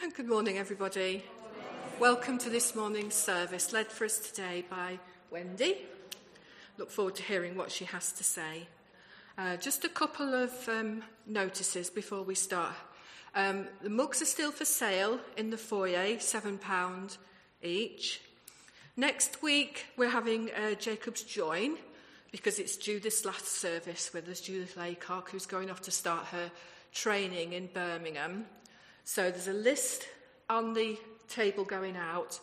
[0.00, 1.24] And good morning, everybody.
[1.98, 5.76] Welcome to this morning's service, led for us today by Wendy.
[6.76, 8.68] Look forward to hearing what she has to say.
[9.36, 12.74] Uh, just a couple of um, notices before we start.
[13.34, 17.18] Um, the mugs are still for sale in the foyer, £7
[17.62, 18.20] each.
[18.96, 21.76] Next week, we're having uh, Jacob's Join
[22.30, 26.52] because it's Judith's last service with us, Judith Laycock, who's going off to start her
[26.92, 28.46] training in Birmingham.
[29.08, 30.06] So there's a list
[30.50, 30.98] on the
[31.30, 32.38] table going out.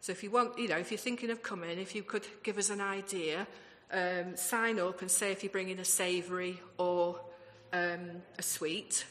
[0.00, 2.58] So if you want, you know, if you're thinking of coming, if you could give
[2.58, 3.46] us an idea,
[3.92, 7.20] um, sign up and say if you're bringing a savoury or
[7.72, 8.00] um,
[8.36, 9.06] a sweet.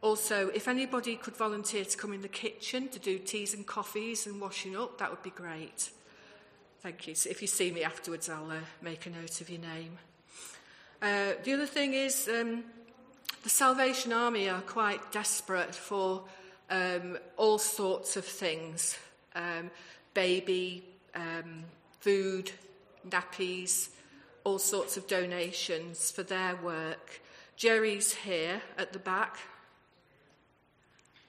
[0.00, 4.26] Also, if anybody could volunteer to come in the kitchen to do teas and coffees
[4.26, 5.90] and washing up, that would be great.
[6.80, 7.14] Thank you.
[7.14, 9.98] So if you see me afterwards, I'll uh, make a note of your name.
[11.02, 12.64] Uh, the other thing is um,
[13.44, 16.24] the Salvation Army are quite desperate for
[16.70, 18.98] um, all sorts of things
[19.36, 19.70] um,
[20.14, 20.82] baby,
[21.14, 21.64] um,
[22.00, 22.50] food,
[23.06, 23.90] nappies,
[24.44, 27.20] all sorts of donations for their work.
[27.56, 29.36] Jerry's here at the back.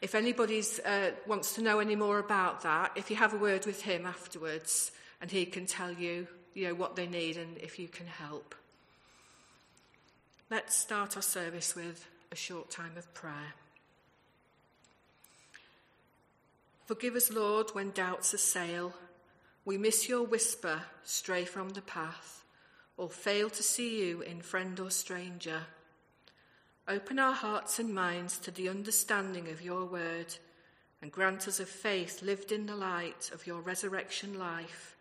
[0.02, 3.66] If anybody uh, wants to know any more about that, if you have a word
[3.66, 7.78] with him afterwards, and he can tell you, you know, what they need and if
[7.78, 8.56] you can help.
[10.52, 13.56] Let's start our service with a short time of prayer.
[16.86, 18.94] Forgive us, Lord, when doubts assail.
[19.66, 22.44] We miss your whisper, stray from the path,
[22.96, 25.62] or fail to see you in friend or stranger.
[26.88, 30.36] Open our hearts and minds to the understanding of your word,
[31.02, 34.96] and grant us a faith lived in the light of your resurrection life.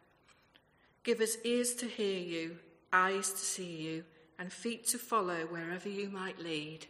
[1.02, 2.56] Give us ears to hear you,
[2.90, 4.04] eyes to see you,
[4.38, 6.86] and feet to follow wherever you might lead.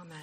[0.00, 0.18] Amen.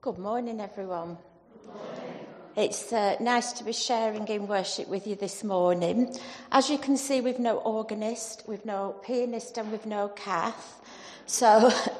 [0.00, 1.18] Good morning, everyone.
[2.56, 6.16] It's uh, nice to be sharing in worship with you this morning.
[6.50, 10.80] As you can see, we've no organist, we've no pianist, and we've no Kath.
[11.26, 11.70] So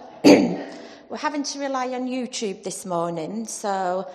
[1.08, 3.46] we're having to rely on YouTube this morning.
[3.46, 4.10] So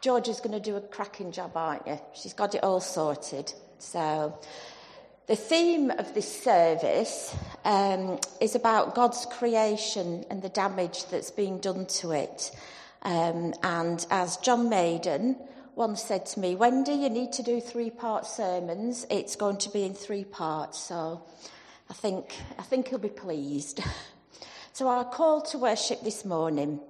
[0.00, 1.98] Georgia's going to do a cracking job, aren't you?
[2.14, 3.52] She's got it all sorted.
[3.78, 4.38] So,
[5.26, 11.58] the theme of this service um, is about God's creation and the damage that's being
[11.58, 12.50] done to it.
[13.02, 15.36] Um, and as John Maiden
[15.76, 19.06] once said to me, Wendy, you need to do three part sermons.
[19.10, 20.78] It's going to be in three parts.
[20.78, 21.22] So,
[21.88, 23.82] I think, I think he'll be pleased.
[24.72, 26.80] so, our call to worship this morning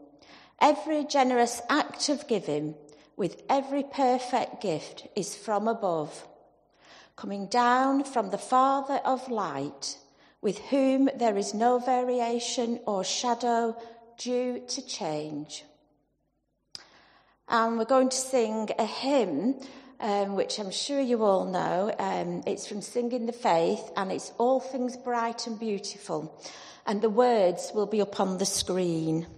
[0.60, 2.74] every generous act of giving
[3.16, 6.26] with every perfect gift is from above,
[7.16, 9.96] coming down from the Father of light,
[10.42, 13.76] with whom there is no variation or shadow
[14.18, 15.64] due to change.
[17.48, 19.56] And we're going to sing a hymn,
[19.98, 21.94] um, which I'm sure you all know.
[21.98, 26.40] Um, it's from Singing the Faith, and it's All Things Bright and Beautiful.
[26.90, 29.28] And the words will be up on the screen.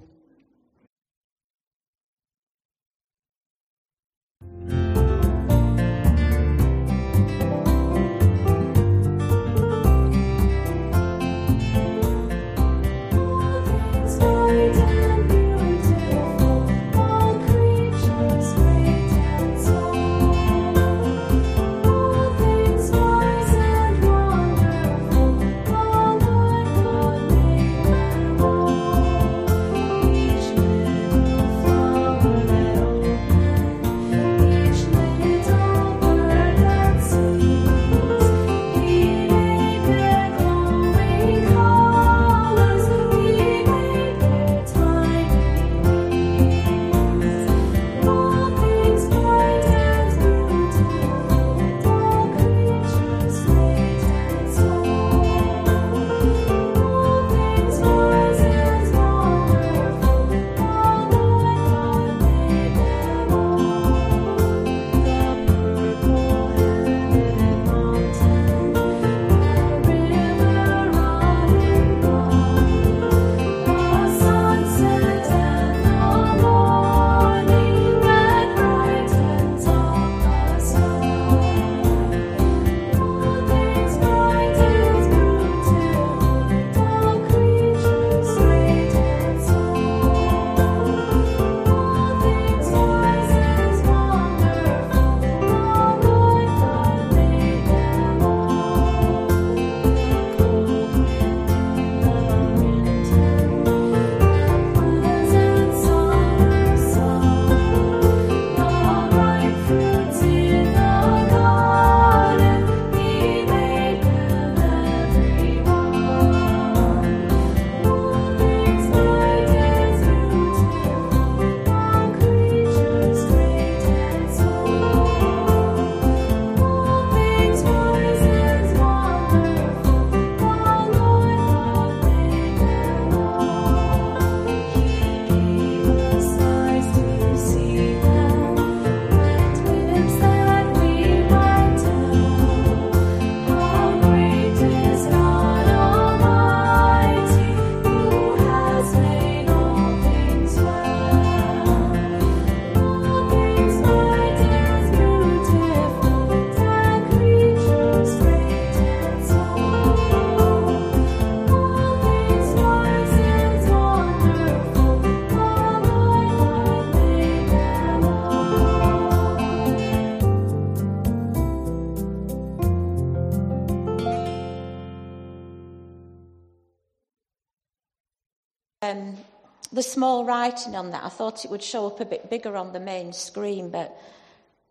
[180.43, 181.05] Writing on that.
[181.05, 183.97] I thought it would show up a bit bigger on the main screen, but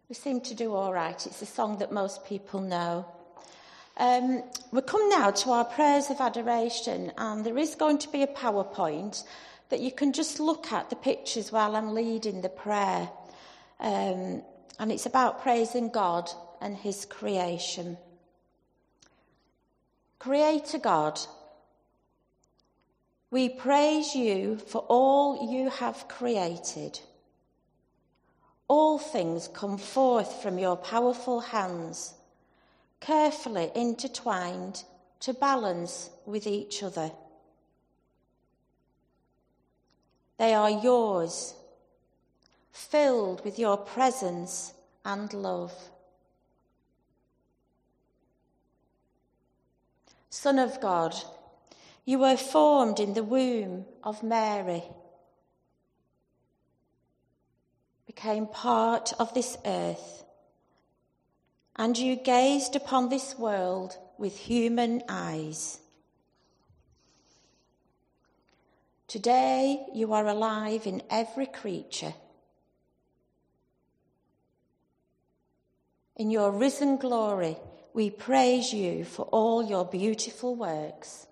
[0.10, 1.26] we seem to do all right.
[1.26, 3.06] It's a song that most people know.
[3.96, 8.22] Um, we come now to our prayers of adoration, and there is going to be
[8.22, 9.24] a PowerPoint
[9.70, 13.10] that you can just look at the pictures while I'm leading the prayer.
[13.80, 14.44] Um,
[14.78, 16.30] and it's about praising God
[16.60, 17.98] and His creation.
[20.20, 21.18] Creator God,
[23.32, 27.00] we praise you for all you have created.
[28.68, 32.14] All things come forth from your powerful hands,
[33.00, 34.84] carefully intertwined
[35.22, 37.12] to balance with each other.
[40.38, 41.54] They are yours,
[42.74, 44.74] filled with your presence
[45.06, 45.74] and love.
[50.30, 51.16] Son of God,
[52.06, 54.84] you were formed in the womb of Mary,
[58.06, 60.24] became part of this earth,
[61.76, 65.80] and you gazed upon this world with human eyes.
[69.08, 72.14] Today you are alive in every creature.
[76.16, 77.58] In your risen glory,
[77.94, 81.28] we praise you for all your beautiful works.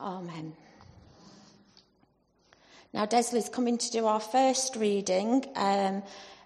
[0.00, 0.54] Amen.
[2.94, 6.02] Now, Desley's coming to do our first reading, um,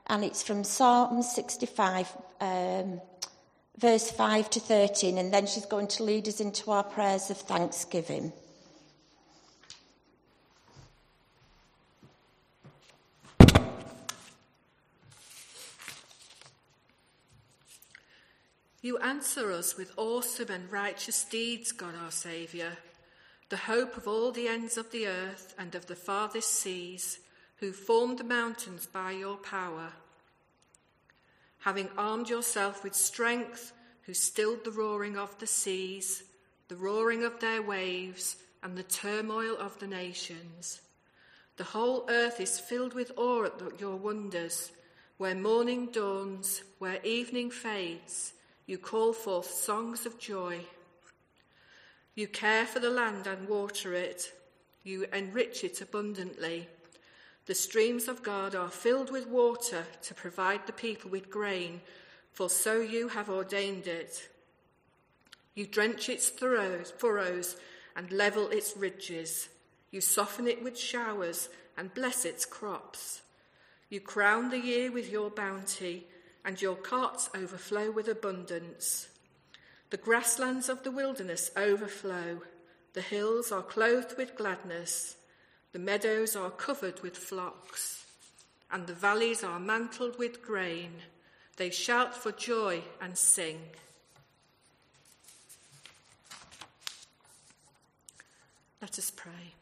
[0.09, 3.01] and it's from Psalm 65, um,
[3.79, 7.39] verse 5 to 13, and then she's going to lead us into our prayers of
[7.39, 8.33] thanksgiving.
[18.83, 22.73] You answer us with awesome and righteous deeds, God our Saviour,
[23.55, 27.21] the hope of all the ends of the earth and of the farthest seas,
[27.59, 29.93] who formed the mountains by your power.
[31.61, 33.73] Having armed yourself with strength,
[34.07, 36.25] who stilled the roaring of the seas,
[36.67, 40.81] the roaring of their waves, and the turmoil of the nations.
[41.57, 44.73] The whole earth is filled with awe at your wonders,
[45.17, 48.33] where morning dawns, where evening fades
[48.67, 50.59] you call forth songs of joy.
[52.15, 54.33] You care for the land and water it.
[54.83, 56.69] You enrich it abundantly.
[57.47, 61.81] The streams of God are filled with water to provide the people with grain,
[62.33, 64.29] for so you have ordained it.
[65.55, 67.57] You drench its furrows,
[67.97, 69.49] and level its ridges.
[69.91, 73.23] You soften it with showers and bless its crops.
[73.89, 76.07] You crown the year with your bounty
[76.45, 79.09] and your carts overflow with abundance.
[79.95, 82.43] The grasslands of the wilderness overflow.
[82.95, 85.15] The hills are clothed with gladness.
[85.71, 88.05] The meadows are covered with flocks.
[88.73, 90.91] And the valleys are mantled with grain.
[91.59, 93.61] They shout for joy and sing.
[98.83, 99.55] Let us pray.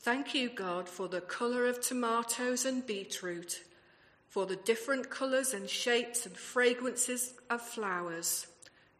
[0.00, 3.64] Thank you, God, for the colour of tomatoes and beetroot
[4.34, 8.48] for the different colours and shapes and fragrances of flowers,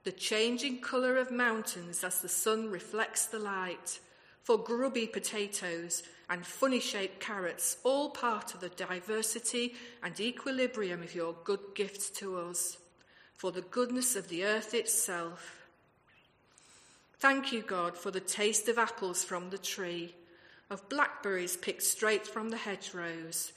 [0.05, 3.99] the changing colour of mountains as the sun reflects the light,
[4.45, 9.75] for grubby potatoes and funny shaped carrots, all part of the diversity
[10.05, 12.79] and equilibrium of your good gifts to us,
[13.35, 15.67] for the goodness of the earth itself.
[17.19, 20.15] Thank you, God, for the taste of apples from the tree,
[20.71, 23.53] of blackberries picked straight from the hedgerows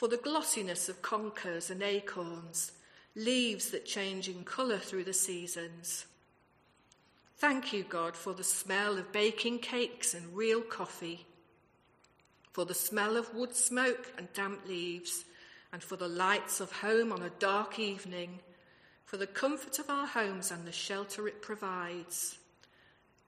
[0.00, 2.72] for the glossiness of conkers and acorns,
[3.14, 6.06] leaves that change in colour through the seasons.
[7.36, 11.26] Thank you, God, for the smell of baking cakes and real coffee,
[12.50, 15.26] for the smell of wood smoke and damp leaves,
[15.70, 18.40] and for the lights of home on a dark evening,
[19.04, 22.38] for the comfort of our homes and the shelter it provides.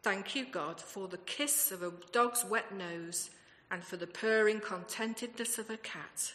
[0.03, 3.29] Thank you, God, for the kiss of a dog's wet nose
[3.71, 6.33] and for the purring contentedness of a cat.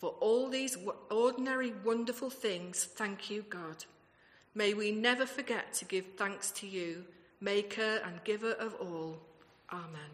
[0.00, 0.78] For all these
[1.10, 3.84] ordinary, wonderful things, thank you, God.
[4.54, 7.04] May we never forget to give thanks to you,
[7.38, 9.18] Maker and Giver of all.
[9.70, 10.10] Amen.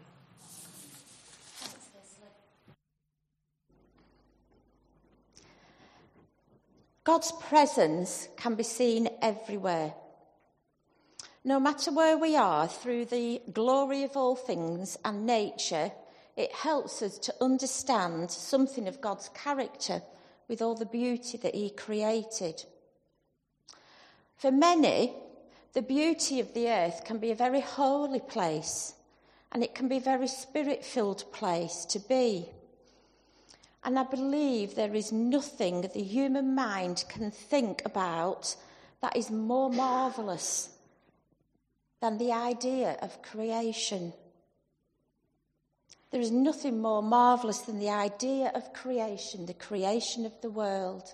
[7.05, 9.93] God's presence can be seen everywhere.
[11.45, 15.93] No matter where we are, through the glory of all things and nature,
[16.37, 20.01] it helps us to understand something of God's character
[20.47, 22.63] with all the beauty that He created.
[24.37, 25.13] For many,
[25.77, 28.95] The beauty of the earth can be a very holy place
[29.51, 32.49] and it can be a very spirit filled place to be.
[33.83, 38.55] And I believe there is nothing the human mind can think about
[39.01, 40.69] that is more marvellous
[42.01, 44.13] than the idea of creation.
[46.11, 51.13] There is nothing more marvellous than the idea of creation, the creation of the world.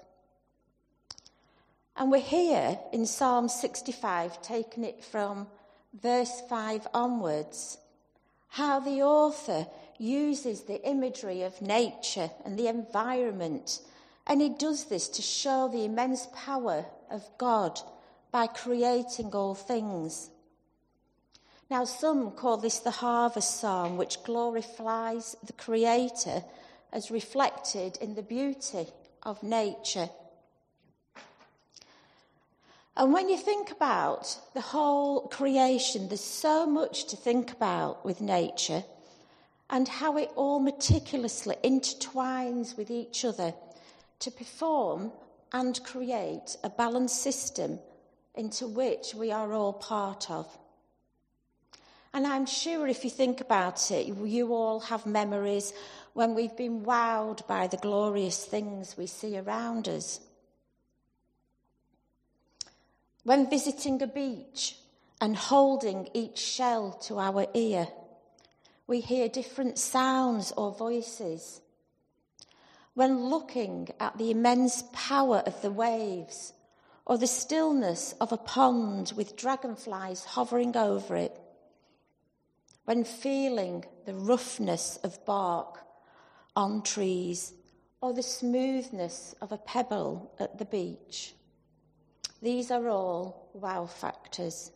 [1.95, 5.47] And we're here in Psalm 65, taking it from
[5.93, 7.77] verse 5 onwards,
[8.49, 13.79] how the author uses the imagery of nature and the environment.
[14.27, 17.79] And he does this to show the immense power of God
[18.31, 20.29] by creating all things.
[21.73, 26.43] Now, some call this the harvest psalm, which glorifies the Creator
[26.91, 28.85] as reflected in the beauty
[29.23, 30.07] of nature.
[32.95, 38.21] And when you think about the whole creation, there's so much to think about with
[38.21, 38.83] nature
[39.67, 43.51] and how it all meticulously intertwines with each other
[44.19, 45.11] to perform
[45.51, 47.79] and create a balanced system
[48.35, 50.55] into which we are all part of.
[52.13, 55.73] And I'm sure if you think about it, you all have memories
[56.13, 60.19] when we've been wowed by the glorious things we see around us.
[63.23, 64.75] When visiting a beach
[65.19, 67.87] and holding each shell to our ear,
[68.85, 71.61] we hear different sounds or voices.
[72.93, 76.53] When looking at the immense power of the waves
[77.07, 81.39] or the stillness of a pond with dragonflies hovering over it,
[82.85, 85.79] when feeling the roughness of bark
[86.55, 87.53] on trees
[88.01, 91.33] or the smoothness of a pebble at the beach.
[92.41, 94.71] These are all wow factors.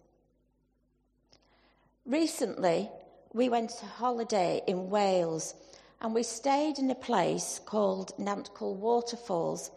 [2.06, 2.90] Recently,
[3.34, 5.54] we went to holiday in Wales
[6.00, 9.72] and we stayed in a place called Nantcol Waterfalls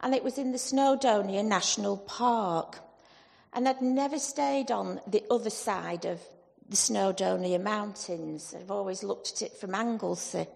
[0.00, 2.78] and it was in the Snowdonia National Park.
[3.52, 6.20] And I'd never stayed on the other side of
[6.70, 8.54] the Snowdonia Mountains.
[8.56, 10.46] I've always looked at it from Anglesey.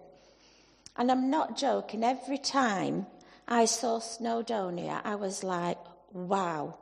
[0.97, 3.07] And I'm not joking, every time
[3.49, 5.79] I saw Snowdonia, I was like,
[6.13, 6.79] wow,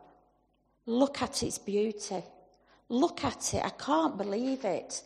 [0.85, 2.23] look at its beauty.
[2.91, 3.65] Look at it.
[3.65, 5.03] I can't believe it.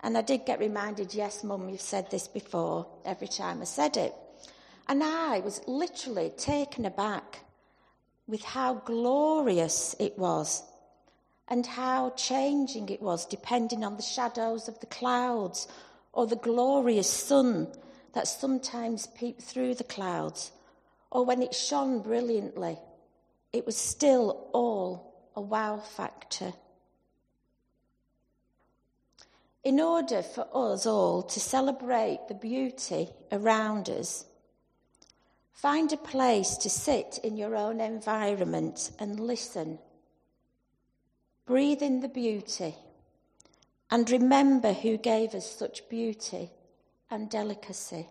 [0.00, 3.96] And I did get reminded, yes, Mum, you've said this before, every time I said
[3.96, 4.14] it.
[4.86, 7.40] And I was literally taken aback
[8.26, 10.62] with how glorious it was
[11.52, 15.68] and how changing it was depending on the shadows of the clouds
[16.14, 17.68] or the glorious sun
[18.14, 20.50] that sometimes peeped through the clouds,
[21.10, 22.78] or when it shone brilliantly,
[23.52, 26.54] it was still all a wow factor.
[29.62, 34.24] In order for us all to celebrate the beauty around us,
[35.52, 39.78] find a place to sit in your own environment and listen
[41.44, 42.74] Breathe in the beauty
[43.90, 46.50] and remember who gave us such beauty
[47.10, 48.06] and delicacy.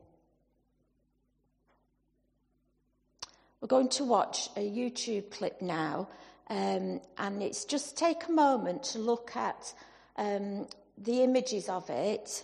[3.60, 6.10] We're going to watch a YouTube clip now,
[6.50, 9.74] um, and it's just take a moment to look at
[10.18, 12.44] um, the images of it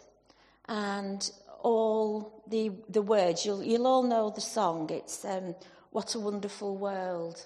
[0.70, 1.30] and
[1.64, 3.46] all the, the words.
[3.46, 4.90] You'll, you'll all know the song.
[4.90, 5.56] It's um,
[5.92, 7.46] What a Wonderful World.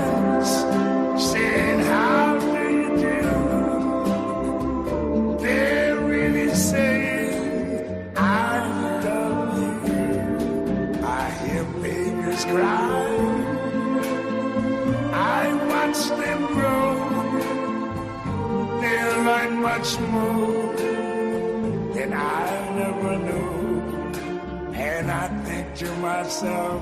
[25.81, 26.81] To myself,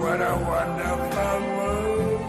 [0.00, 2.20] what a wonderful world.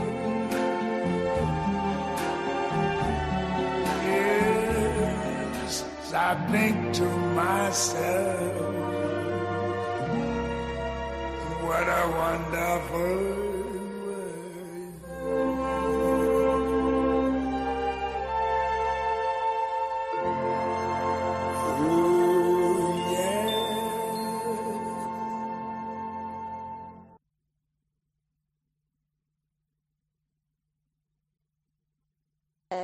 [4.06, 5.84] Yes,
[6.14, 6.83] I think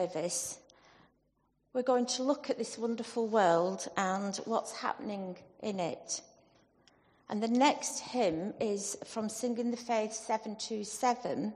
[0.09, 0.59] service,
[1.73, 6.21] we're going to look at this wonderful world and what's happening in it.
[7.29, 11.53] And the next hymn is from Singing the Faith 727,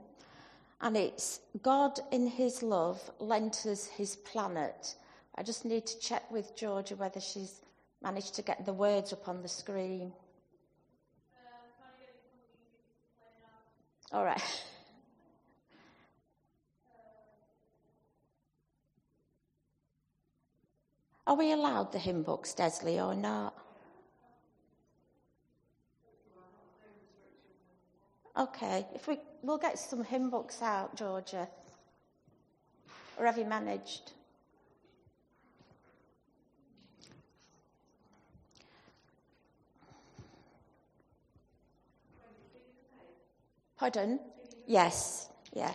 [0.80, 4.94] and it's God in His love lent us His planet.
[5.34, 7.60] I just need to check with Georgia whether she's
[8.02, 10.12] managed to get the words up on the screen.
[14.12, 14.40] All right.
[21.26, 23.54] Are we allowed the hymn books, Desley, or not?
[28.36, 31.48] Okay, if we we'll get some hymn books out, Georgia.
[33.16, 34.12] Or have you managed?
[43.78, 44.18] Pardon?
[44.66, 45.74] Yes, yeah.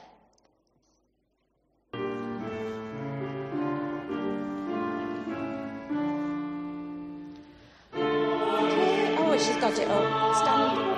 [9.69, 9.85] She's it.
[9.85, 10.88] Stand.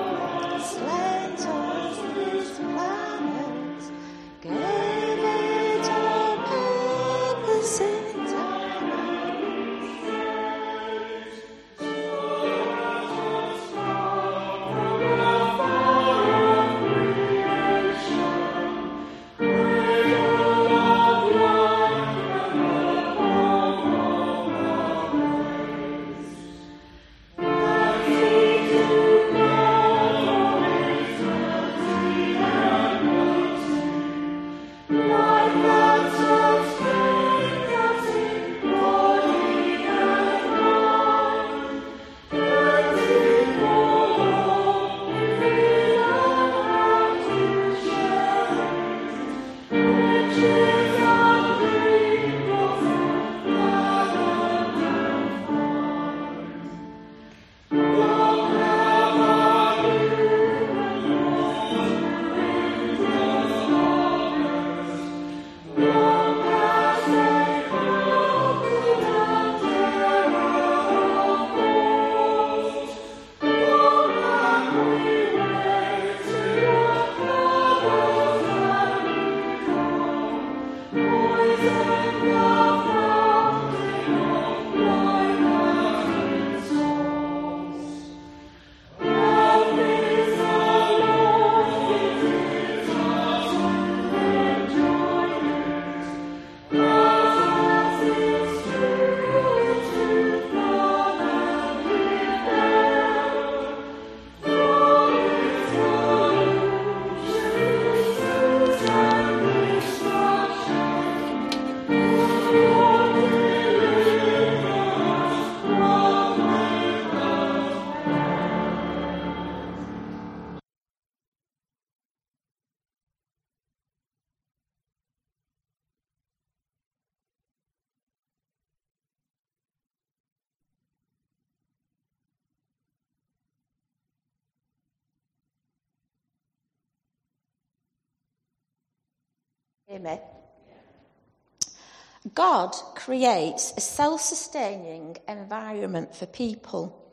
[142.41, 147.07] God creates a self sustaining environment for people,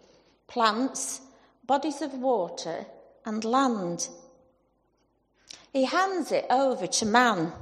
[0.46, 1.20] plants,
[1.66, 2.86] bodies of water,
[3.26, 4.08] and land.
[5.70, 7.52] He hands it over to man,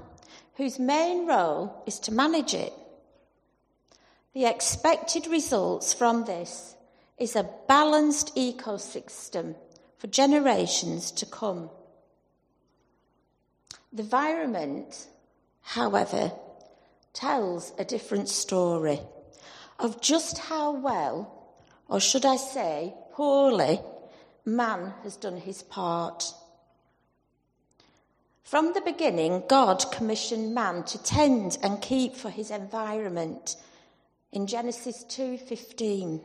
[0.55, 2.73] whose main role is to manage it.
[4.33, 6.77] The expected results from this
[7.19, 9.57] is a balanced ecosystem
[9.99, 11.71] for generations to come.
[13.93, 15.09] The environment,
[15.63, 16.31] however,
[17.17, 19.01] tells a different story
[19.79, 21.33] of just how well,
[21.89, 23.81] or should I say, poorly,
[24.45, 26.35] man has done his part.
[28.45, 33.57] From the beginning, God commissioned man to tend and keep for his environment
[34.31, 36.21] in Genesis 2:15.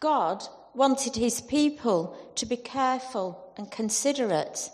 [0.00, 0.42] God
[0.74, 4.70] wanted his people to be careful and considerate.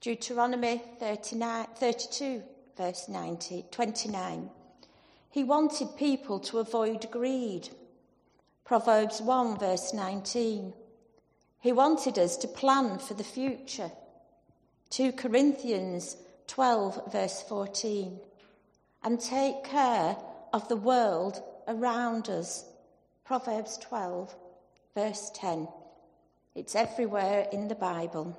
[0.00, 2.42] Deuteronomy 39, 32
[2.76, 4.50] verse 90, 29.
[5.30, 7.68] He wanted people to avoid greed.
[8.64, 10.74] Proverbs 1 verse 19.
[11.60, 13.90] He wanted us to plan for the future.
[14.90, 16.16] 2 Corinthians
[16.48, 18.18] 12, verse 14,
[19.02, 20.16] and take care
[20.52, 22.66] of the world around us.
[23.24, 24.34] Proverbs 12,
[24.94, 25.66] verse 10.
[26.54, 28.38] It's everywhere in the Bible.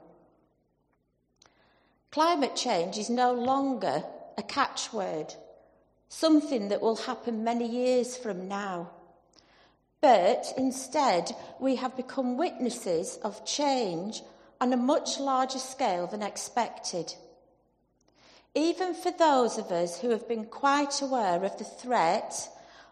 [2.12, 4.04] Climate change is no longer
[4.38, 5.36] a catchword,
[6.10, 8.90] something that will happen many years from now.
[10.02, 14.22] But instead, we have become witnesses of change
[14.60, 17.14] on a much larger scale than expected.
[18.56, 22.50] Even for those of us who have been quite aware of the threat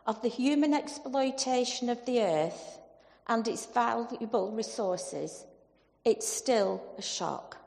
[0.07, 2.79] of the human exploitation of the earth
[3.27, 5.45] and its valuable resources,
[6.03, 7.57] it's still a shock.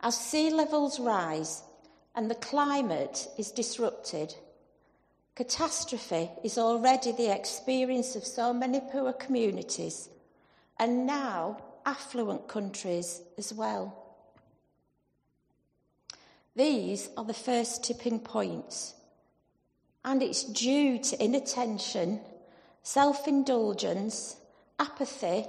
[0.00, 1.62] As sea levels rise
[2.14, 4.34] and the climate is disrupted,
[5.34, 10.08] catastrophe is already the experience of so many poor communities,
[10.78, 14.00] and now affluent countries as well.
[16.56, 18.94] These are the first tipping points,
[20.04, 22.20] and it's due to inattention,
[22.84, 24.36] self indulgence,
[24.78, 25.46] apathy,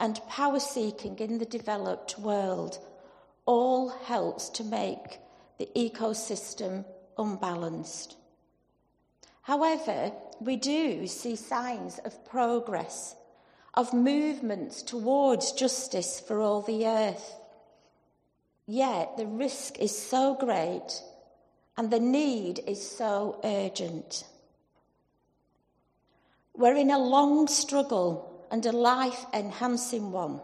[0.00, 2.78] and power seeking in the developed world
[3.46, 5.19] all helps to make
[5.60, 6.86] the ecosystem
[7.18, 8.16] unbalanced.
[9.42, 13.14] However, we do see signs of progress
[13.74, 17.36] of movements towards justice for all the earth.
[18.66, 21.02] Yet the risk is so great
[21.76, 24.24] and the need is so urgent.
[26.54, 30.40] We're in a long struggle and a life enhancing one.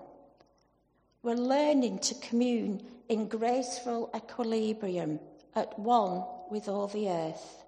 [1.23, 5.21] We're learning to commune in graceful equilibrium
[5.55, 7.65] at one with all the earth.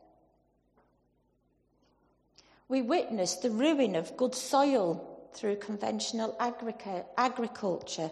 [2.68, 8.10] We witness the ruin of good soil through conventional agriculture,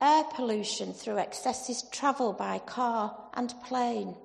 [0.00, 4.16] air pollution through excessive travel by car and plane,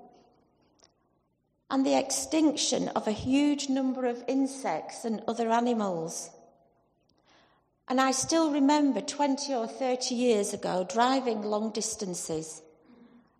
[1.70, 6.30] and the extinction of a huge number of insects and other animals.
[7.88, 12.62] And I still remember 20 or 30 years ago driving long distances.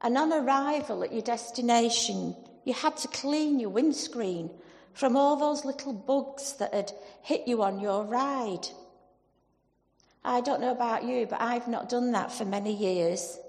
[0.02, 4.50] And on arrival at your destination, you had to clean your windscreen
[4.94, 8.68] from all those little bugs that had hit you on your ride.
[10.26, 13.40] I don't know about you, but I've not done that for many years.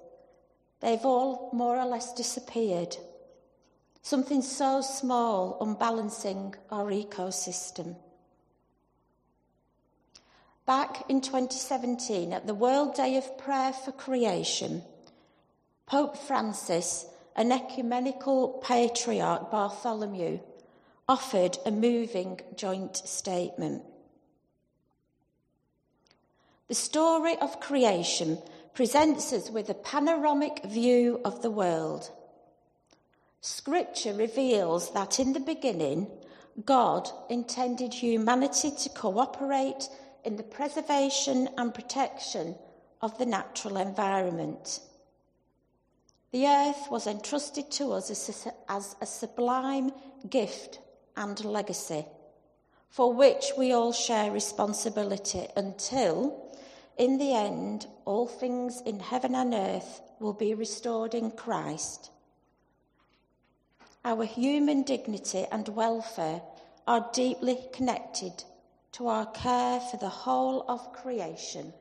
[0.80, 2.96] They've all more or less disappeared.
[4.02, 7.96] Something so small unbalancing our ecosystem.
[10.66, 14.82] Back in 2017, at the World Day of Prayer for Creation,
[15.84, 17.04] Pope Francis
[17.36, 20.40] and ecumenical patriarch Bartholomew
[21.06, 23.82] offered a moving joint statement.
[26.68, 28.38] The story of creation
[28.72, 32.10] presents us with a panoramic view of the world.
[33.42, 36.06] Scripture reveals that in the beginning,
[36.64, 39.90] God intended humanity to cooperate
[40.24, 42.54] in the preservation and protection
[43.00, 44.80] of the natural environment.
[46.32, 48.10] The earth was entrusted to us
[48.68, 49.92] as a, sublime
[50.28, 50.80] gift
[51.16, 52.06] and legacy,
[52.88, 56.52] for which we all share responsibility until,
[56.96, 62.10] in the end, all things in heaven and earth will be restored in Christ.
[64.04, 66.42] Our human dignity and welfare
[66.86, 68.44] are deeply connected
[68.94, 71.72] to our care for the whole of creation.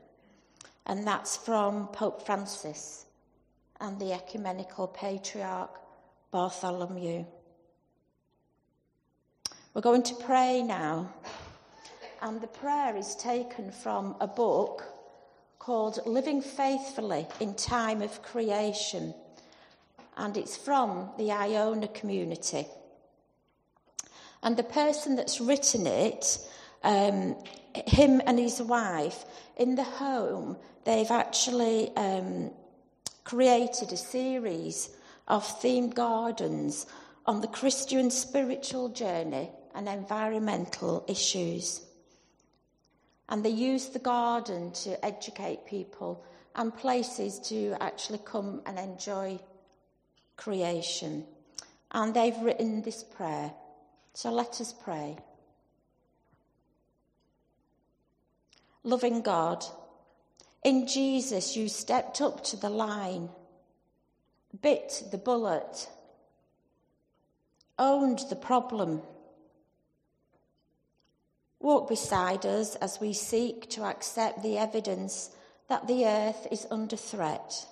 [0.88, 3.06] And that's from Pope Francis
[3.80, 5.80] and the Ecumenical Patriarch
[6.32, 7.24] Bartholomew.
[9.76, 11.14] We're going to pray now.
[12.24, 14.84] And the prayer is taken from a book
[15.60, 19.14] called Living Faithfully in Time of Creation.
[20.18, 22.66] And it's from the Iona community.
[24.42, 26.40] And the person that's written it,
[26.84, 27.36] um,
[27.74, 29.26] him and his wife,
[29.58, 32.52] in the home, they've actually um,
[33.24, 34.90] created a series
[35.28, 36.86] of themed gardens
[37.26, 41.82] on the Christian spiritual journey and environmental issues.
[43.30, 46.24] And they use the garden to educate people
[46.56, 49.40] and places to actually come and enjoy
[50.36, 51.26] creation.
[51.92, 53.52] And they've written this prayer.
[54.14, 55.18] So let us pray.
[58.84, 59.66] Loving God,
[60.64, 63.30] in Jesus you stepped up to the line,
[64.62, 65.90] bit the bullet,
[67.80, 69.02] owned the problem.
[71.60, 75.32] Walk beside us as we seek to accept the evidence
[75.70, 77.66] that the earth is under threat.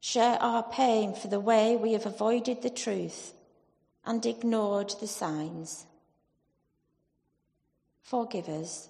[0.00, 3.34] Share our pain for the way we have avoided the truth
[4.06, 5.86] and ignored the signs.
[8.02, 8.88] Forgive us.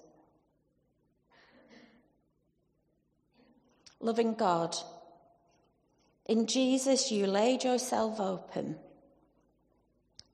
[4.03, 4.75] Loving God,
[6.25, 8.77] in Jesus you laid yourself open,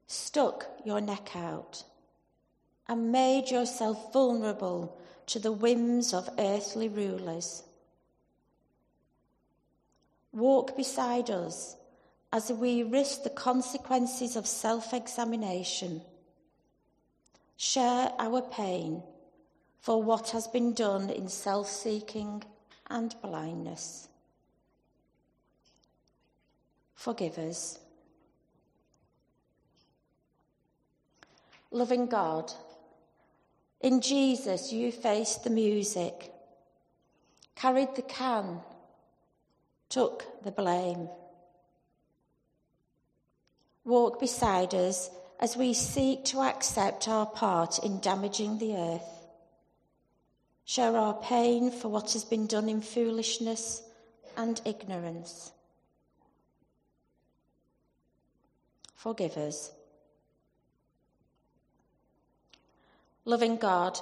[0.08, 1.84] stuck your neck out,
[2.88, 7.64] and made yourself vulnerable to the whims of earthly rulers.
[10.32, 11.76] Walk beside us
[12.32, 16.02] as we risk the consequences of self examination.
[17.58, 19.04] Share our pain
[19.82, 22.44] for what has been done in self seeking
[22.90, 24.08] and blindness.
[26.96, 27.80] Forgive us.
[31.72, 32.52] Loving God,
[33.82, 36.32] in Jesus you faced the music,
[37.56, 38.62] carried the can
[39.90, 41.10] took the blame.
[43.86, 49.17] Walk beside us as we seek to accept our part in damaging the earth.
[50.68, 53.84] Share our pain for what has been done in foolishness
[54.36, 55.54] and ignorance.
[58.94, 59.72] Forgive us.
[63.24, 63.98] Loving God,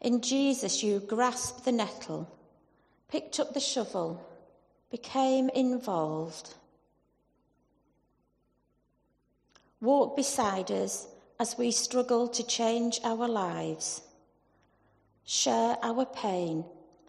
[0.00, 2.34] in Jesus you grasped the nettle,
[3.10, 4.26] picked up the shovel,
[4.90, 6.54] became involved.
[9.82, 11.06] Walk beside us
[11.38, 14.00] as we struggle to change our lives.
[15.24, 16.64] Share our pain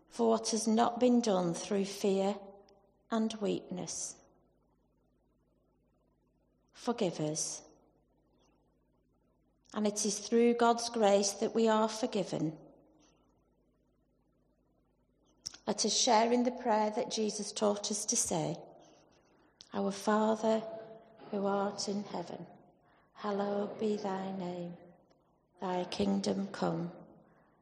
[0.10, 2.36] for what has not been done through fear
[3.10, 4.15] and weakness.
[6.74, 7.62] Forgive us.
[9.74, 12.54] And it is through God's grace that we are forgiven.
[15.67, 18.58] Let us share in the prayer that Jesus taught us to say
[19.74, 20.62] Our Father,
[21.30, 22.45] who art in heaven,
[23.13, 24.74] hallowed be thy name.
[25.62, 26.91] Thy kingdom come,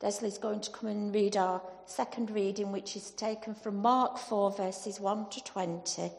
[0.00, 4.50] Desley's going to come and read our second reading, which is taken from Mark 4,
[4.52, 6.10] verses 1 to 20.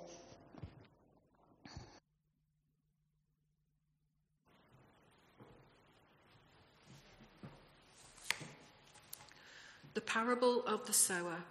[9.94, 11.44] The parable of the sower.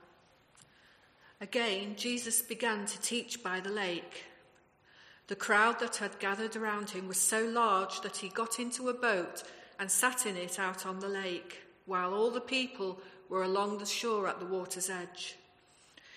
[1.41, 4.25] Again, Jesus began to teach by the lake.
[5.27, 8.95] The crowd that had gathered around him was so large that he got into a
[8.95, 9.43] boat
[9.79, 13.87] and sat in it out on the lake, while all the people were along the
[13.87, 15.37] shore at the water's edge.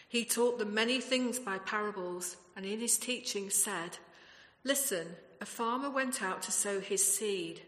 [0.07, 3.97] He taught them many things by parables, and in his teaching said,
[4.63, 5.07] Listen,
[5.41, 7.61] a farmer went out to sow his seed.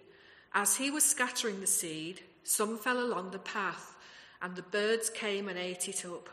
[0.54, 3.96] As he was scattering the seed, some fell along the path,
[4.42, 6.30] and the birds came and ate it up.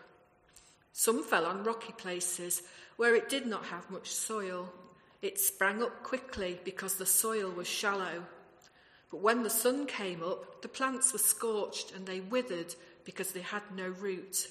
[0.93, 2.63] Some fell on rocky places
[2.97, 4.73] where it did not have much soil.
[5.21, 8.25] It sprang up quickly because the soil was shallow.
[9.11, 13.41] But when the sun came up, the plants were scorched and they withered because they
[13.41, 14.49] had no root.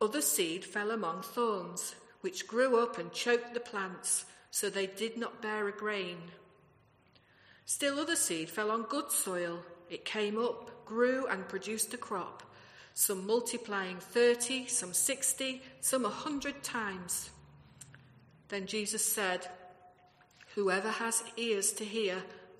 [0.00, 5.16] Other seed fell among thorns, which grew up and choked the plants, so they did
[5.16, 6.18] not bear a grain.
[7.66, 9.60] Still other seed fell on good soil.
[9.90, 12.42] It came up, grew, and produced a crop
[12.94, 17.30] some multiplying 30, some 60, some a 100 times.
[18.48, 19.48] Then Jesus said,
[20.54, 22.22] Whoever has ears to hear,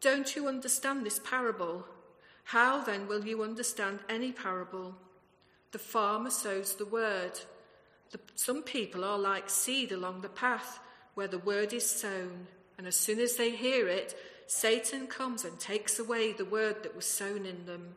[0.00, 1.86] Don't you understand this parable?
[2.44, 4.94] How then will you understand any parable?
[5.72, 7.32] The farmer sows the word.
[8.10, 10.80] The, some people are like seed along the path
[11.14, 12.46] where the word is sown,
[12.78, 16.96] and as soon as they hear it, Satan comes and takes away the word that
[16.96, 17.94] was sown in them.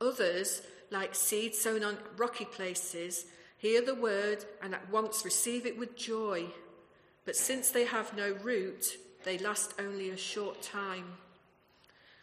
[0.00, 5.78] Others, like seed sown on rocky places, hear the word and at once receive it
[5.78, 6.46] with joy.
[7.24, 11.04] But since they have no root, they last only a short time.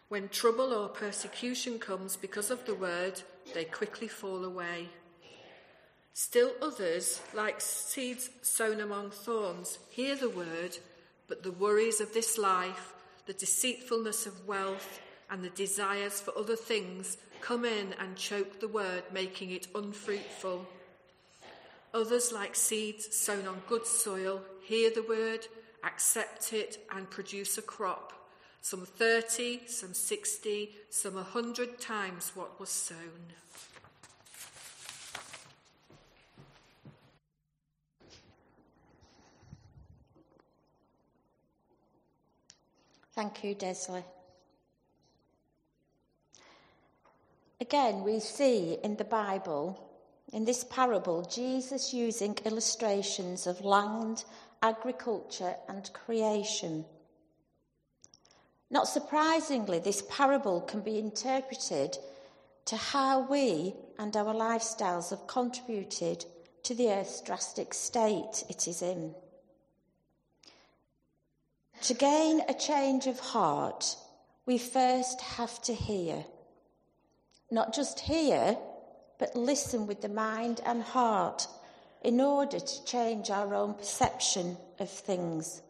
[0.09, 3.21] When trouble or persecution comes because of the word,
[3.53, 4.89] they quickly fall away.
[6.13, 10.77] Still others, like seeds sown among thorns, hear the word,
[11.27, 12.93] but the worries of this life,
[13.25, 18.67] the deceitfulness of wealth, and the desires for other things come in and choke the
[18.67, 20.65] word, making it unfruitful.
[21.93, 25.45] Others, like seeds sown on good soil, hear the word,
[25.87, 28.13] accept it, and produce a crop
[28.67, 32.97] some 30, some 60, some 100 times what was sown.
[43.15, 44.03] Thank you, Desley.
[47.61, 49.89] Again, we see in the Bible,
[50.33, 54.25] in this parable, Jesus using illustrations of land,
[54.61, 56.85] agriculture, and creation.
[58.69, 61.97] Not surprisingly, this parable can be interpreted
[62.65, 66.25] to how we and our lifestyles have contributed
[66.63, 69.15] to the earth's drastic state it is in.
[71.83, 73.95] To gain a change of heart,
[74.45, 76.25] we first have to hear.
[77.49, 78.57] Not just hear,
[79.19, 81.47] but listen with the mind and heart
[82.03, 85.61] in order to change our own perception of things.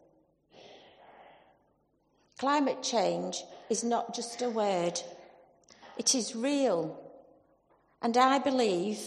[2.38, 5.00] Climate change is not just a word,
[5.96, 6.98] it is real.
[8.00, 8.98] And I believe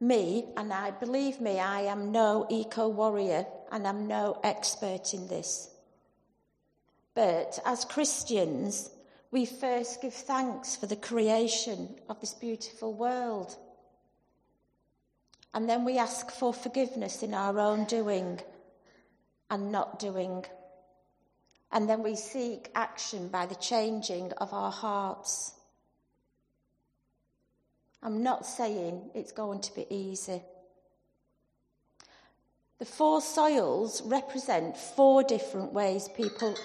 [0.00, 5.26] me, and I believe me, I am no eco warrior and I'm no expert in
[5.26, 5.70] this.
[7.14, 8.90] But as Christians,
[9.30, 13.56] we first give thanks for the creation of this beautiful world.
[15.54, 18.40] And then we ask for forgiveness in our own doing
[19.50, 20.44] and not doing.
[21.70, 25.52] And then we seek action by the changing of our hearts.
[28.02, 30.42] I'm not saying it's going to be easy.
[32.78, 36.56] The four soils represent four different ways people.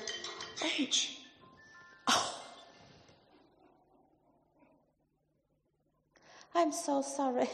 [0.79, 1.19] H.
[2.07, 2.41] Oh.
[6.55, 7.49] I'm so sorry.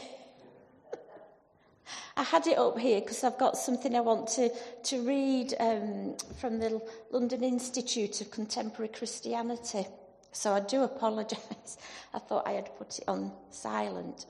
[2.16, 4.50] I had it up here because I've got something I want to,
[4.84, 9.86] to read um, from the London Institute of Contemporary Christianity.
[10.30, 11.76] So I do apologise.
[12.14, 14.26] I thought I had put it on silent.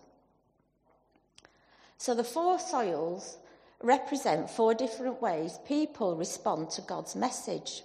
[1.98, 3.36] So the four soils
[3.82, 7.82] represent four different ways people respond to God's message.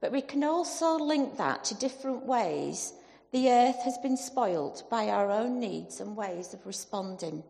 [0.00, 2.92] But we can also link that to different ways
[3.32, 7.44] the earth has been spoilt by our own needs and ways of responding.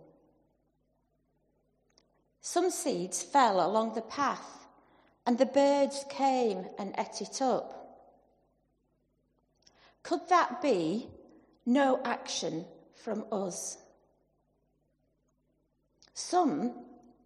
[2.47, 4.68] Some seeds fell along the path,
[5.26, 8.07] and the birds came and ate it up.
[10.05, 11.09] Could that be
[11.66, 13.78] no action from us?
[16.14, 16.72] Some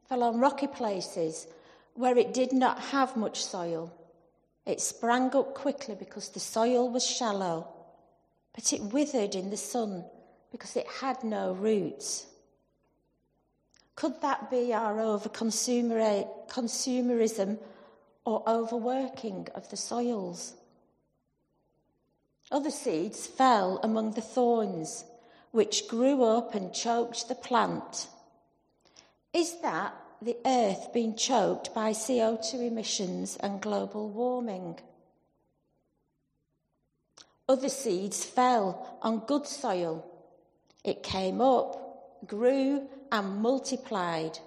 [0.08, 1.46] fell on rocky places
[1.92, 3.92] where it did not have much soil.
[4.64, 7.68] It sprang up quickly because the soil was shallow,
[8.54, 10.02] but it withered in the sun
[10.50, 12.26] because it had no roots.
[14.00, 17.58] Could that be our over consumerism
[18.24, 20.54] or overworking of the soils?
[22.50, 25.04] Other seeds fell among the thorns,
[25.50, 28.08] which grew up and choked the plant.
[29.34, 34.78] Is that the earth being choked by CO2 emissions and global warming?
[37.46, 40.06] Other seeds fell on good soil.
[40.84, 44.38] It came up, grew, and multiplied.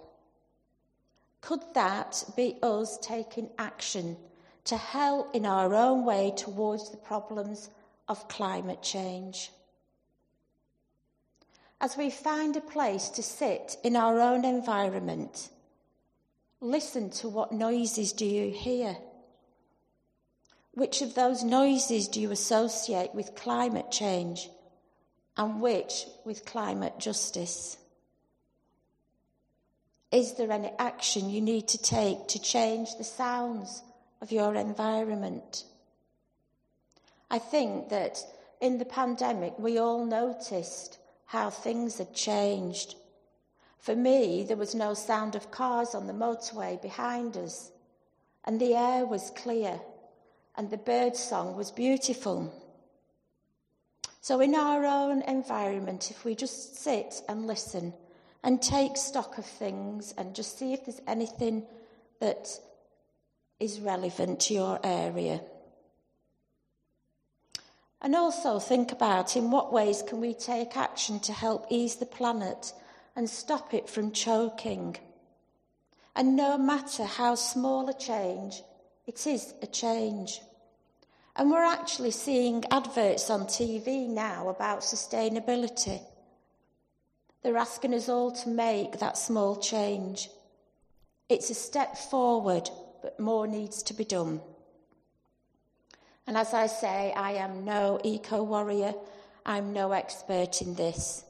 [1.42, 4.18] Could that be us taking action
[4.66, 7.70] to help in our own way towards the problems
[8.08, 9.52] of climate change?
[11.82, 15.50] As we find a place to sit in our own environment,
[16.62, 18.96] listen to what noises do you hear?
[20.76, 24.50] Which of those noises do you associate with climate change
[25.36, 27.78] and which with climate justice?
[30.14, 33.82] Is there any action you need to take to change the sounds
[34.22, 35.64] of your environment?
[37.32, 38.20] I think that
[38.62, 42.94] in the pandemic we all noticed how things had changed.
[43.80, 47.72] For me, there was no sound of cars on the motorway behind us,
[48.46, 49.82] and the air was clear,
[50.56, 52.54] and the bird song was beautiful.
[54.22, 57.94] So, in our own environment, if we just sit and listen
[58.44, 61.66] and take stock of things and just see if there's anything
[62.20, 62.48] that
[63.60, 65.42] is relevant to your area.
[68.02, 72.06] And also think about in what ways can we take action to help ease the
[72.06, 72.74] planet
[73.16, 74.98] and stop it from choking.
[76.14, 78.62] And no matter how small a change,
[79.08, 80.42] it is a change.
[81.36, 86.02] And we're actually seeing adverts on TV now about sustainability.
[87.44, 90.30] They're asking us all to make that small change.
[91.28, 92.70] It's a step forward,
[93.02, 94.42] but more needs to be done.
[96.26, 98.94] And as I say, I am no eco warrior,
[99.46, 101.26] I'm no expert in this.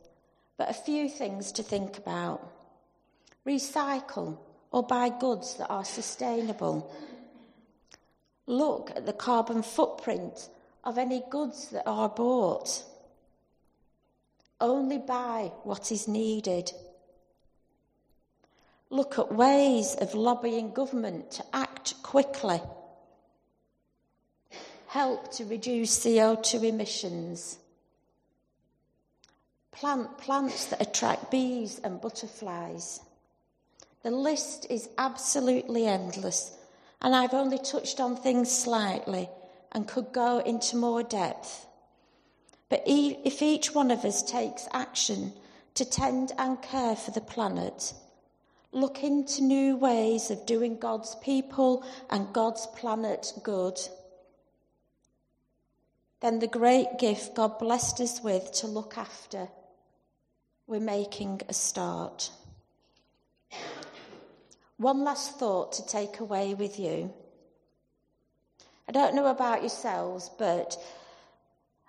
[0.55, 2.47] But a few things to think about
[3.45, 4.37] recycle
[4.71, 6.93] or buy goods that are sustainable.
[8.45, 10.49] Look at the carbon footprint
[10.83, 12.83] of any goods that are bought.
[14.63, 16.71] Only buy what is needed.
[18.89, 22.61] Look at ways of lobbying government to act quickly.
[24.87, 27.59] Help to reduce CO2 emissions.
[29.73, 33.01] Plant plants that attract bees and butterflies.
[34.01, 36.55] The list is absolutely endless
[37.01, 39.29] and I've only touched on things slightly
[39.73, 41.65] and could go into more depth.
[42.73, 45.31] But if each one of us takes action
[45.75, 47.93] to tend and care for the planet,
[48.71, 53.79] look into new ways of doing God's people and God's planet good,
[56.21, 59.49] then the great gift God blessed us with to look after,
[60.65, 62.31] we're making a start.
[64.77, 67.13] One last thought to take away with you.
[68.89, 70.75] I don't know about yourselves, but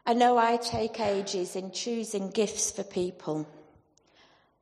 [0.06, 3.48] I know I take ages in choosing gifts for people.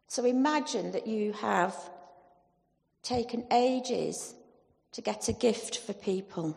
[0.06, 1.74] So imagine that you have
[3.02, 4.34] taken ages
[4.92, 6.56] to get a gift for people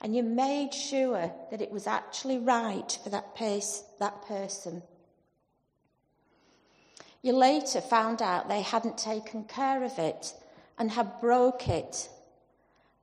[0.00, 4.82] and you made sure that it was actually right for that, pace, that person.
[7.22, 10.32] You later found out they hadn't taken care of it
[10.78, 12.08] and had broke it.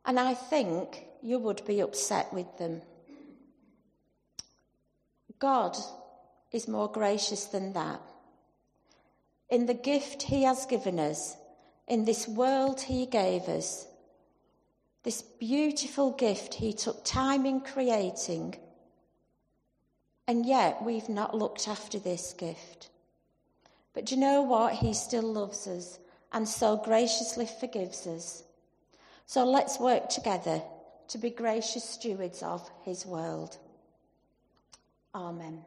[0.05, 2.81] And I think you would be upset with them.
[5.39, 5.77] God
[6.51, 8.01] is more gracious than that.
[9.49, 11.35] In the gift He has given us,
[11.87, 13.87] in this world He gave us,
[15.03, 18.55] this beautiful gift He took time in creating,
[20.27, 22.89] and yet we've not looked after this gift.
[23.93, 24.73] But do you know what?
[24.73, 25.99] He still loves us
[26.33, 28.43] and so graciously forgives us.
[29.25, 30.61] So let's work together
[31.09, 33.57] to be gracious stewards of his world.
[35.17, 35.65] Amen.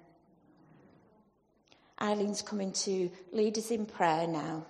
[2.01, 4.65] Eileen's coming to lead us in prayer now.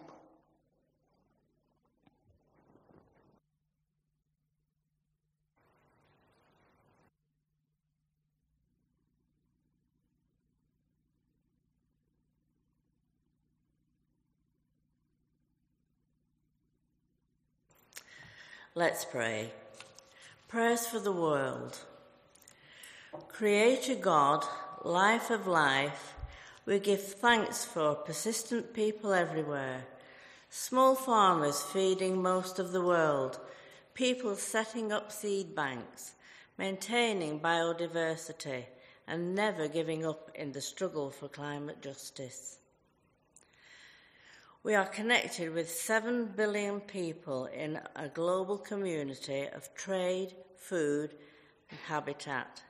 [18.74, 19.52] Let's pray.
[20.48, 21.78] Prayers for the world.
[23.28, 24.44] Creator God,
[24.84, 26.14] life of life,
[26.66, 29.84] we give thanks for persistent people everywhere.
[30.48, 33.40] Small farmers feeding most of the world,
[33.94, 36.12] people setting up seed banks,
[36.58, 38.64] maintaining biodiversity,
[39.06, 42.58] and never giving up in the struggle for climate justice.
[44.62, 51.14] We are connected with 7 billion people in a global community of trade, food,
[51.70, 52.62] and habitat.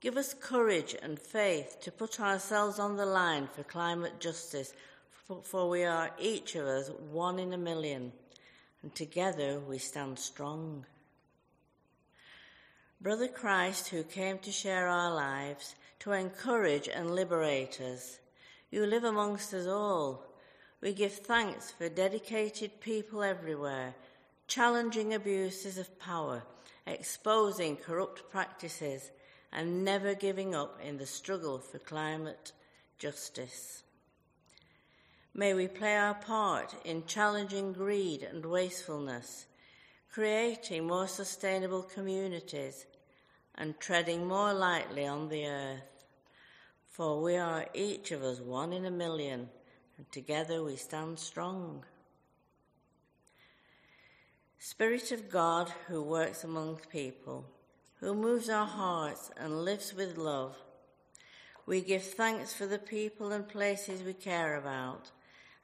[0.00, 4.72] Give us courage and faith to put ourselves on the line for climate justice,
[5.42, 8.12] for we are each of us one in a million,
[8.82, 10.86] and together we stand strong.
[13.00, 18.18] Brother Christ, who came to share our lives, to encourage and liberate us,
[18.70, 20.30] you live amongst us all
[20.80, 23.94] we give thanks for dedicated people everywhere,
[24.48, 26.42] challenging abuses of power,
[26.86, 29.10] exposing corrupt practices,
[29.52, 32.52] and never giving up in the struggle for climate
[32.98, 33.82] justice.
[35.34, 39.46] May we play our part in challenging greed and wastefulness,
[40.12, 42.86] creating more sustainable communities,
[43.54, 46.04] and treading more lightly on the earth.
[46.88, 49.48] For we are each of us one in a million,
[49.96, 51.84] and together we stand strong.
[54.58, 57.46] Spirit of God who works among people,
[58.00, 60.56] who moves our hearts and lives with love,
[61.66, 65.10] we give thanks for the people and places we care about,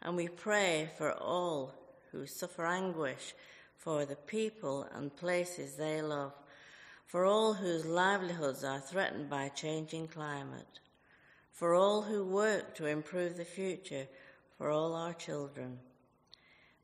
[0.03, 1.74] and we pray for all
[2.12, 3.34] who suffer anguish
[3.76, 6.32] for the people and places they love,
[7.07, 10.80] for all whose livelihoods are threatened by changing climate,
[11.53, 14.07] for all who work to improve the future
[14.59, 15.78] for all our children.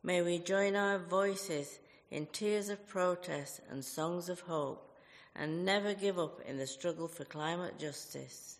[0.02, 1.78] May we join our voices
[2.10, 4.91] in tears of protest and songs of hope,
[5.36, 8.58] and never give up in the struggle for climate justice,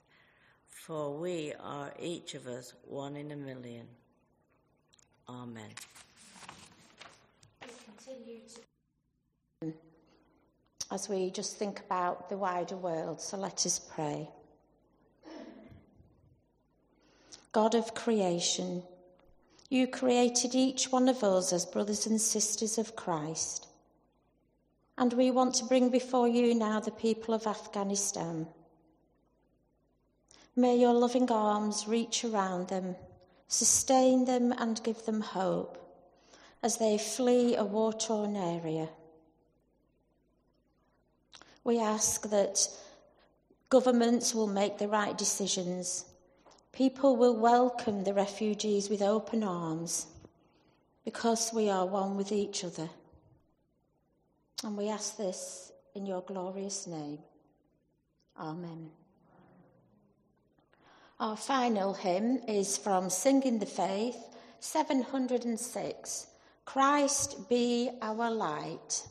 [0.69, 3.87] for we are each of us one in a million.
[5.29, 5.71] Amen.
[10.91, 14.29] As we just think about the wider world, so let us pray.
[17.53, 18.83] God of creation,
[19.69, 23.69] you created each one of us as brothers and sisters of Christ.
[24.99, 28.47] And we want to bring before you now the people of Afghanistan.
[30.55, 32.97] May your loving arms reach around them,
[33.49, 35.79] sustain them, and give them hope
[36.63, 38.89] as they flee a war torn area.
[41.65, 42.69] We ask that
[43.71, 46.05] governments will make the right decisions
[46.73, 50.07] People will welcome the refugees with open arms
[51.05, 52.89] because we are one with each other.
[54.65, 57.19] And we ask this in your glorious name.
[58.39, 58.91] Amen.
[61.19, 64.17] Our final hymn is from Singing the Faith,
[64.61, 66.27] 706
[66.65, 69.07] Christ be our light.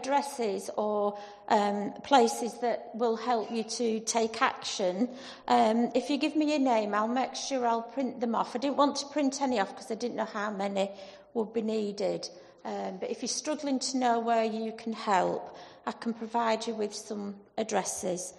[0.00, 5.08] Addresses or um, places that will help you to take action.
[5.48, 8.56] Um, if you give me your name, I'll make sure I'll print them off.
[8.56, 10.90] I didn't want to print any off because I didn't know how many
[11.34, 12.28] would be needed.
[12.64, 16.74] Um, but if you're struggling to know where you can help, I can provide you
[16.74, 18.34] with some addresses.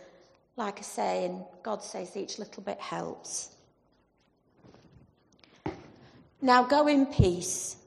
[0.58, 3.56] Like I say, and God says each little bit helps.
[6.42, 7.78] Now go in peace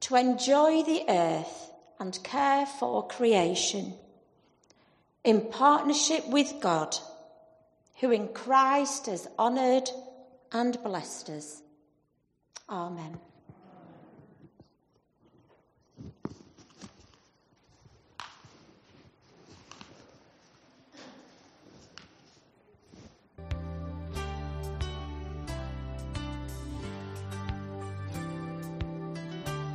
[0.00, 1.67] to enjoy the earth
[1.98, 3.94] and care for creation
[5.24, 6.96] in partnership with God,
[8.00, 9.90] who in Christ has honoured
[10.52, 11.62] and blessed us.
[12.68, 13.18] Amen.